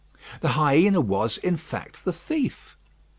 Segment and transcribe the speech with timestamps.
[0.39, 2.75] The hyena was, in fact, the thief.